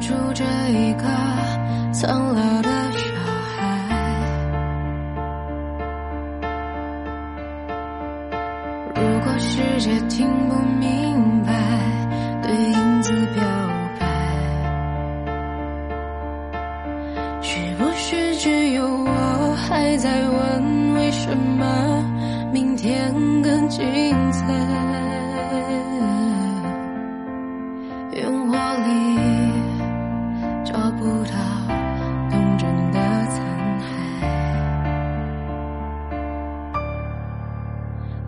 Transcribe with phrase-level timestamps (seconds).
[0.00, 1.04] 住着一个
[1.92, 3.04] 苍老的小
[3.54, 3.58] 孩。
[8.94, 11.52] 如果世界听不明白
[12.42, 13.44] 对影子表
[14.00, 14.06] 白，
[17.42, 22.02] 是不是只有我还在问为什么
[22.52, 23.12] 明天
[23.42, 23.84] 更精
[24.32, 24.40] 彩？
[28.12, 28.56] 烟火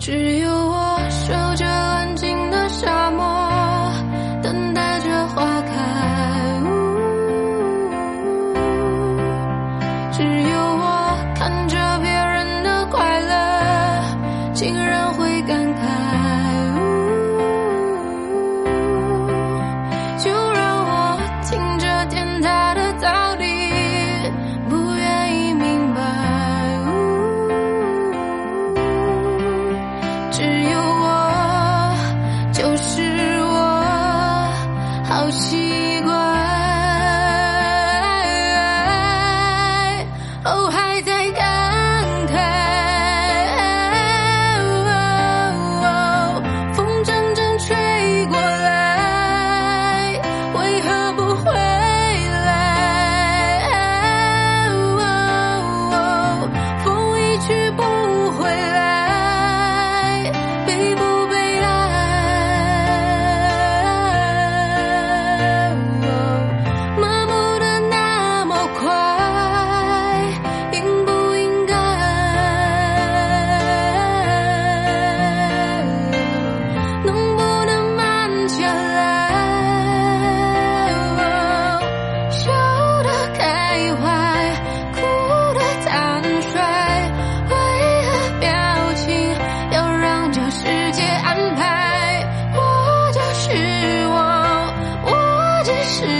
[0.00, 3.22] 只有我守着安静的沙漠，
[4.42, 5.72] 等待着花开。
[6.64, 6.66] 呜
[10.10, 14.02] 只有我看着别人的快乐，
[14.54, 16.19] 竟然会感慨。
[35.10, 36.29] 好奇怪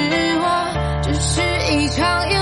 [0.09, 1.41] 是我只是
[1.73, 2.40] 一场烟